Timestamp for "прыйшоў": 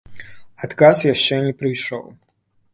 1.63-2.05